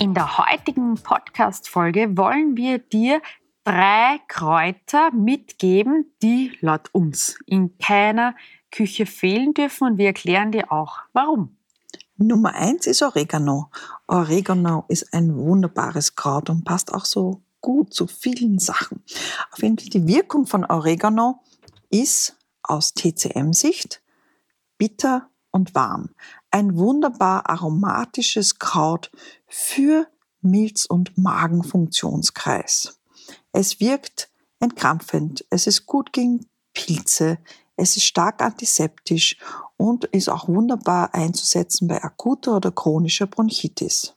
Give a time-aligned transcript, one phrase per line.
[0.00, 3.20] In der heutigen Podcast-Folge wollen wir dir
[3.64, 8.34] drei Kräuter mitgeben, die laut uns in keiner
[8.70, 11.58] Küche fehlen dürfen und wir erklären dir auch, warum.
[12.16, 13.70] Nummer eins ist Oregano.
[14.06, 19.02] Oregano ist ein wunderbares Kraut und passt auch so gut zu vielen Sachen.
[19.52, 21.42] Auf jeden Fall die Wirkung von Oregano
[21.90, 24.00] ist aus TCM-Sicht
[24.78, 26.08] bitter und warm.
[26.52, 29.12] Ein wunderbar aromatisches Kraut
[29.46, 30.08] für
[30.40, 33.00] Milz- und Magenfunktionskreis.
[33.52, 37.38] Es wirkt entkrampfend, es ist gut gegen Pilze,
[37.76, 39.38] es ist stark antiseptisch
[39.76, 44.16] und ist auch wunderbar einzusetzen bei akuter oder chronischer Bronchitis.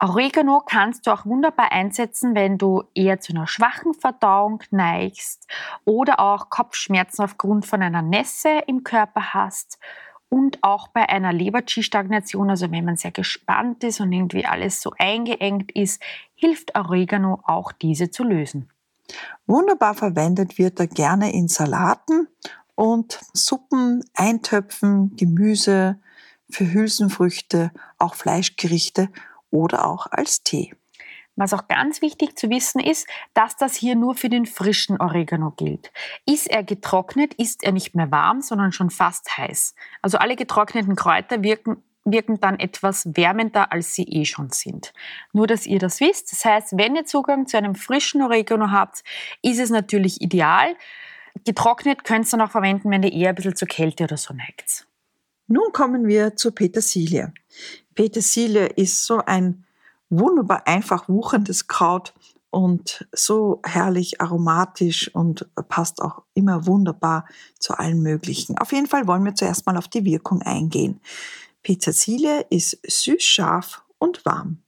[0.00, 5.46] Oregano kannst du auch wunderbar einsetzen, wenn du eher zu einer schwachen Verdauung neigst
[5.84, 9.78] oder auch Kopfschmerzen aufgrund von einer Nässe im Körper hast
[10.32, 14.90] und auch bei einer Leber-G-Stagnation, also wenn man sehr gespannt ist und irgendwie alles so
[14.98, 16.02] eingeengt ist,
[16.34, 18.70] hilft Oregano auch diese zu lösen.
[19.46, 22.28] Wunderbar verwendet wird er gerne in Salaten
[22.74, 26.00] und Suppen, Eintöpfen, Gemüse,
[26.48, 29.10] für Hülsenfrüchte, auch Fleischgerichte
[29.50, 30.74] oder auch als Tee.
[31.34, 35.50] Was auch ganz wichtig zu wissen ist, dass das hier nur für den frischen Oregano
[35.50, 35.90] gilt.
[36.26, 39.74] Ist er getrocknet, ist er nicht mehr warm, sondern schon fast heiß.
[40.02, 44.92] Also alle getrockneten Kräuter wirken, wirken dann etwas wärmender, als sie eh schon sind.
[45.32, 46.32] Nur, dass ihr das wisst.
[46.32, 49.02] Das heißt, wenn ihr Zugang zu einem frischen Oregano habt,
[49.40, 50.76] ist es natürlich ideal.
[51.44, 54.86] Getrocknet könnt ihr auch verwenden, wenn ihr eher ein bisschen zur Kälte oder so neigt.
[55.46, 57.32] Nun kommen wir zur Petersilie.
[57.94, 59.64] Petersilie ist so ein
[60.12, 62.14] wunderbar einfach wucherndes Kraut
[62.50, 67.26] und so herrlich aromatisch und passt auch immer wunderbar
[67.58, 68.58] zu allen möglichen.
[68.58, 71.00] Auf jeden Fall wollen wir zuerst mal auf die Wirkung eingehen.
[71.62, 74.58] Petersilie ist süß, scharf und warm.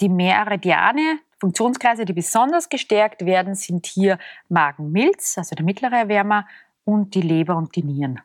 [0.00, 6.46] Die Meridiane, Funktionskreise, die besonders gestärkt werden, sind hier Magen-Milz, also der mittlere Erwärmer,
[6.84, 8.20] und die Leber und die Nieren.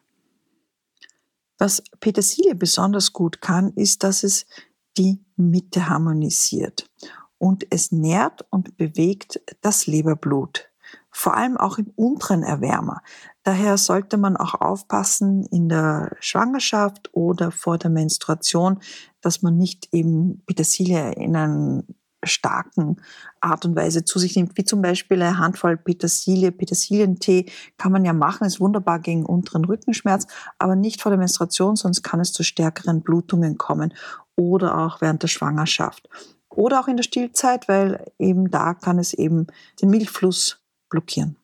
[1.60, 4.48] Was Petersilie besonders gut kann, ist, dass es
[4.98, 6.90] die Mitte harmonisiert
[7.38, 10.70] und es nährt und bewegt das Leberblut,
[11.12, 13.02] vor allem auch im unteren Erwärmer.
[13.44, 18.80] Daher sollte man auch aufpassen in der Schwangerschaft oder vor der Menstruation,
[19.22, 22.98] dass man nicht eben Petersilie in einen starken
[23.42, 27.46] Art und Weise zu sich nimmt, wie zum Beispiel eine Handvoll Petersilie, Petersilientee
[27.78, 30.26] kann man ja machen, ist wunderbar gegen unteren Rückenschmerz,
[30.58, 33.94] aber nicht vor der Menstruation, sonst kann es zu stärkeren Blutungen kommen
[34.38, 36.08] oder auch während der Schwangerschaft
[36.50, 39.48] oder auch in der Stillzeit, weil eben da kann es eben
[39.82, 41.38] den Milchfluss blockieren.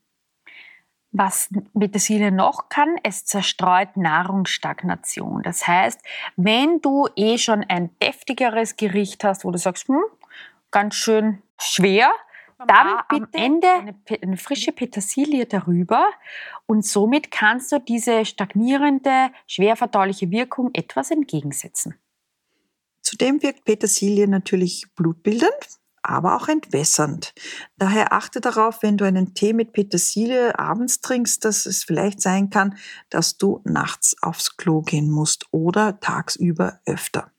[1.12, 5.44] Was Petersilie noch kann, es zerstreut Nahrungsstagnation.
[5.44, 6.02] Das heißt,
[6.38, 10.02] wenn du eh schon ein deftigeres Gericht hast, wo du sagst, hm,
[10.72, 12.12] ganz schön schwer.
[12.66, 16.06] Dann bitte am Ende eine, eine, frische Petersilie darüber
[16.66, 22.00] und somit kannst du diese stagnierende, schwerverdauliche Wirkung etwas entgegensetzen.
[23.14, 25.54] Zudem wirkt Petersilie natürlich blutbildend,
[26.02, 27.36] aber auch entwässernd.
[27.78, 32.50] Daher achte darauf, wenn du einen Tee mit Petersilie abends trinkst, dass es vielleicht sein
[32.50, 32.76] kann,
[33.12, 37.30] dass du nachts aufs Klo gehen musst oder tagsüber öfter.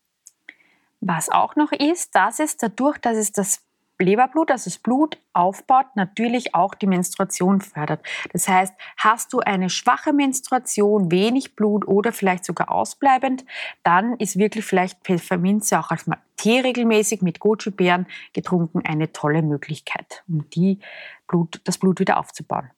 [1.01, 3.59] Was auch noch ist, dass es dadurch, dass es das
[3.99, 8.05] Leberblut, also das Blut aufbaut, natürlich auch die Menstruation fördert.
[8.33, 13.45] Das heißt, hast du eine schwache Menstruation, wenig Blut oder vielleicht sogar ausbleibend,
[13.83, 16.07] dann ist wirklich vielleicht Pfefferminze auch als
[16.37, 20.81] Tee regelmäßig mit Goji-Beeren getrunken eine tolle Möglichkeit, um die
[21.29, 22.71] Blut, das Blut wieder aufzubauen.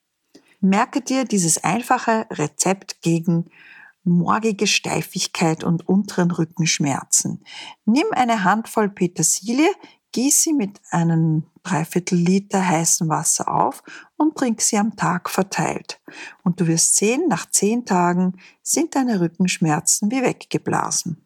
[0.60, 3.50] Merke dir dieses einfache Rezept gegen
[4.06, 7.44] morgige Steifigkeit und unteren Rückenschmerzen.
[7.84, 9.68] Nimm eine Handvoll Petersilie,
[10.16, 13.82] gieß sie mit einem Dreiviertel Liter heißem Wasser auf
[14.16, 16.00] und trink sie am Tag verteilt.
[16.42, 21.22] Und du wirst sehen, nach zehn Tagen sind deine Rückenschmerzen wie weggeblasen.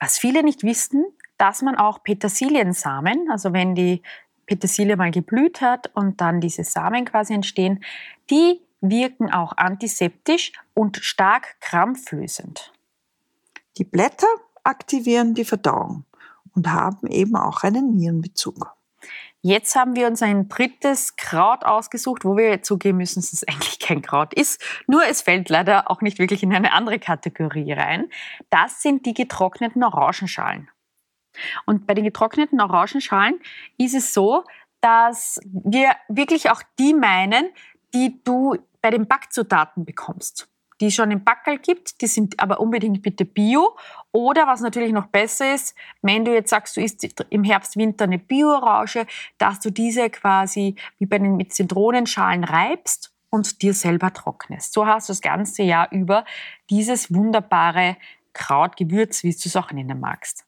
[0.00, 1.04] Was viele nicht wissen,
[1.36, 4.00] dass man auch Petersiliensamen, also wenn die
[4.46, 7.84] Petersilie mal geblüht hat und dann diese Samen quasi entstehen,
[8.30, 12.72] die wirken auch antiseptisch und stark krampflösend.
[13.76, 14.28] Die Blätter
[14.64, 16.06] aktivieren die Verdauung
[16.58, 18.74] und haben eben auch einen Nierenbezug.
[19.42, 23.78] Jetzt haben wir uns ein drittes Kraut ausgesucht, wo wir zugeben müssen, dass es eigentlich
[23.78, 24.60] kein Kraut ist.
[24.88, 28.10] Nur es fällt leider auch nicht wirklich in eine andere Kategorie rein.
[28.50, 30.68] Das sind die getrockneten Orangenschalen.
[31.64, 33.38] Und bei den getrockneten Orangenschalen
[33.76, 34.42] ist es so,
[34.80, 37.50] dass wir wirklich auch die meinen,
[37.94, 40.48] die du bei den Backzutaten bekommst
[40.80, 43.76] die schon im Backerl gibt, die sind aber unbedingt bitte bio.
[44.12, 48.04] Oder was natürlich noch besser ist, wenn du jetzt sagst, du isst im Herbst, Winter
[48.04, 49.06] eine Bio-Orange,
[49.38, 54.72] dass du diese quasi wie bei den mit Zitronenschalen reibst und dir selber trocknest.
[54.72, 56.24] So hast du das ganze Jahr über
[56.70, 57.96] dieses wunderbare
[58.32, 60.44] Krautgewürz, wie du es auch nennen magst.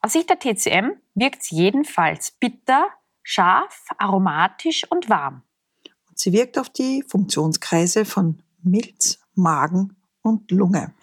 [0.00, 2.88] Aus Sicht der TCM wirkt es jedenfalls bitter,
[3.22, 5.42] scharf, aromatisch und warm.
[6.14, 10.94] Sie wirkt auf die Funktionskreise von Milz, Magen und Lunge.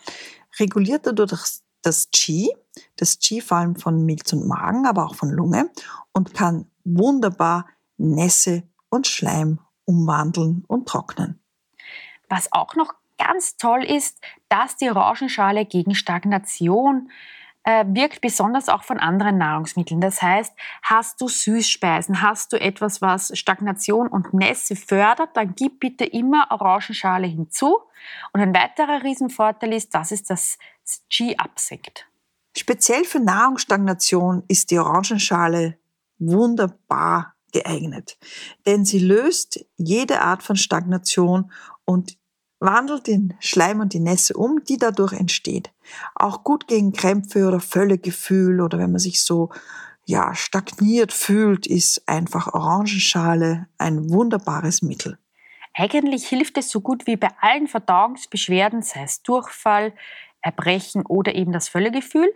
[0.60, 2.52] Reguliert dadurch das Qi,
[2.98, 5.70] das Qi vor allem von Milz und Magen, aber auch von Lunge
[6.12, 7.68] und kann wunderbar
[7.98, 11.40] Nässe und Schleim umwandeln und trocknen.
[12.30, 17.12] Was auch noch ganz toll ist, dass die Orangenschale gegen Stagnation
[17.88, 20.02] wirkt besonders auch von anderen Nahrungsmitteln.
[20.02, 25.80] Das heißt, hast du Süßspeisen, hast du etwas, was Stagnation und Nässe fördert, dann gib
[25.80, 27.80] bitte immer Orangenschale hinzu.
[28.34, 30.58] Und ein weiterer Riesenvorteil ist, dass es das
[31.10, 32.08] Qi absenkt.
[32.58, 35.78] Speziell für Nahrungsstagnation ist die Orangenschale
[36.18, 38.18] wunderbar geeignet,
[38.66, 41.52] denn sie löst jede Art von Stagnation
[41.86, 42.18] und
[42.60, 45.72] wandelt den Schleim und die Nässe um, die dadurch entsteht.
[46.16, 49.50] Auch gut gegen Krämpfe oder Völlegefühl oder wenn man sich so
[50.06, 55.20] ja, stagniert fühlt, ist einfach Orangenschale ein wunderbares Mittel.
[55.74, 59.94] Eigentlich hilft es so gut wie bei allen Verdauungsbeschwerden, sei es Durchfall,
[60.42, 62.34] Erbrechen oder eben das Völlegefühl.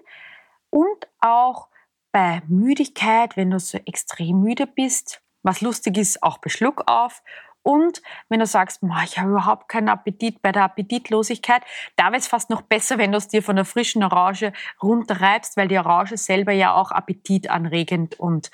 [0.70, 1.68] Und auch
[2.12, 7.24] bei Müdigkeit, wenn du so extrem müde bist, was lustig ist, auch bei Schluckauf
[7.64, 11.64] und wenn du sagst, ich habe überhaupt keinen Appetit bei der Appetitlosigkeit,
[11.96, 14.52] da wäre es fast noch besser, wenn du es dir von der frischen Orange
[14.82, 18.52] runterreibst, weil die Orange selber ja auch appetitanregend und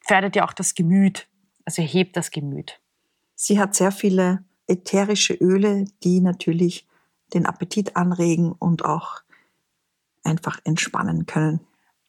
[0.00, 1.26] fördert ja auch das Gemüt,
[1.64, 2.80] also hebt das Gemüt.
[3.34, 6.86] Sie hat sehr viele ätherische Öle, die natürlich
[7.32, 9.22] den Appetit anregen und auch
[10.22, 11.60] einfach entspannen können.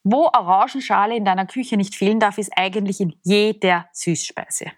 [0.03, 4.71] Wo Orangenschale in deiner Küche nicht fehlen darf, ist eigentlich in jeder Süßspeise.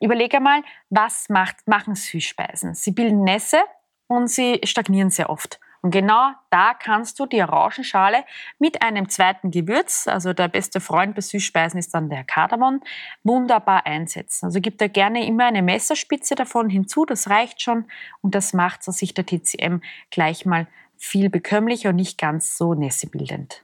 [0.00, 2.74] Überlege einmal, was macht, machen Süßspeisen?
[2.74, 3.58] Sie bilden Nässe
[4.06, 5.60] und sie stagnieren sehr oft.
[5.84, 8.24] Und genau da kannst du die Orangenschale
[8.58, 12.80] mit einem zweiten Gewürz, also der beste Freund bei Süßspeisen ist dann der Kardamom,
[13.22, 14.46] wunderbar einsetzen.
[14.46, 17.84] Also gib da gerne immer eine Messerspitze davon hinzu, das reicht schon
[18.22, 22.72] und das macht aus Sicht der TCM gleich mal viel bekömmlicher und nicht ganz so
[22.72, 23.62] nässebildend.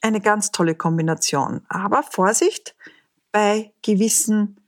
[0.00, 1.66] Eine ganz tolle Kombination.
[1.68, 2.76] Aber Vorsicht
[3.32, 4.61] bei gewissen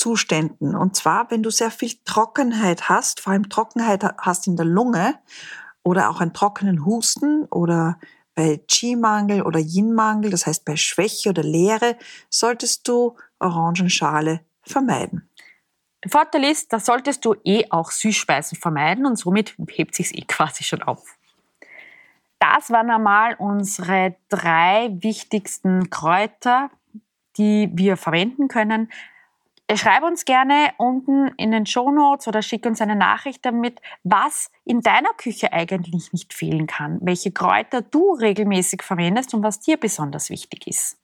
[0.00, 0.74] Zuständen.
[0.74, 5.18] Und zwar, wenn du sehr viel Trockenheit hast, vor allem Trockenheit hast in der Lunge
[5.82, 7.98] oder auch einen trockenen Husten oder
[8.34, 11.98] bei Qi-Mangel oder Yin-Mangel, das heißt bei Schwäche oder Leere,
[12.30, 15.28] solltest du Orangenschale vermeiden.
[16.02, 20.22] Der Vorteil ist, da solltest du eh auch Süßspeisen vermeiden und somit hebt sich eh
[20.22, 21.18] quasi schon auf.
[22.38, 26.70] Das waren einmal unsere drei wichtigsten Kräuter,
[27.36, 28.90] die wir verwenden können.
[29.76, 34.50] Schreib uns gerne unten in den Show Notes oder schick uns eine Nachricht damit, was
[34.64, 39.76] in deiner Küche eigentlich nicht fehlen kann, welche Kräuter du regelmäßig verwendest und was dir
[39.76, 40.98] besonders wichtig ist.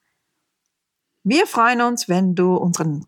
[1.23, 3.05] Wir freuen uns, wenn du unseren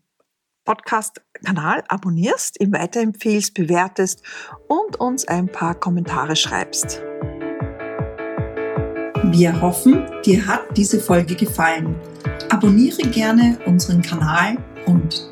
[0.63, 4.23] Podcast-Kanal abonnierst, ihn weiterempfehlst, bewertest
[4.67, 7.01] und uns ein paar Kommentare schreibst.
[9.31, 11.99] Wir hoffen, dir hat diese Folge gefallen.
[12.49, 15.31] Abonniere gerne unseren Kanal und